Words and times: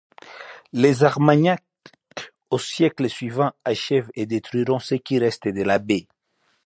Les 0.73 1.03
Armagnacs 1.03 1.61
au 2.49 2.57
siècle 2.57 3.07
suivant 3.07 3.51
achèvent 3.63 4.09
et 4.15 4.25
détruiront 4.25 4.79
ce 4.79 4.95
qui 4.95 5.19
reste 5.19 5.47
de 5.47 5.61
l'abbaye. 5.61 6.07